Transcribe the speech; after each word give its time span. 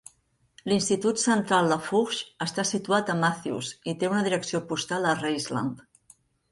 L'Institut 0.71 1.21
Central 1.23 1.69
Lafourche 1.73 2.47
està 2.47 2.67
situat 2.71 3.13
a 3.15 3.19
Mathews, 3.23 3.73
i 3.93 3.97
té 4.01 4.13
una 4.17 4.27
direcció 4.31 4.67
postal 4.75 5.11
a 5.13 5.19
Raceland. 5.25 5.91